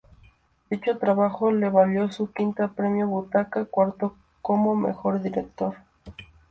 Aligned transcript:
Dicho 0.71 0.97
trabajo 0.97 1.51
le 1.51 1.69
valió 1.69 2.11
su 2.11 2.31
quinto 2.31 2.67
premio 2.73 3.05
Butaca, 3.07 3.65
cuarto 3.65 4.15
como 4.41 4.75
mejor 4.75 5.21
director. 5.21 5.75